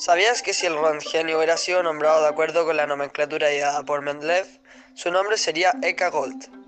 ¿Sabías 0.00 0.40
que 0.40 0.54
si 0.54 0.64
el 0.64 0.78
Röntgen 0.78 1.26
hubiera 1.36 1.58
sido 1.58 1.82
nombrado 1.82 2.22
de 2.22 2.28
acuerdo 2.28 2.64
con 2.64 2.74
la 2.74 2.86
nomenclatura 2.86 3.52
ideada 3.52 3.82
por 3.82 4.00
Mendeleev, 4.00 4.46
su 4.94 5.10
nombre 5.10 5.36
sería 5.36 5.74
Eka 5.82 6.08
Gold? 6.08 6.59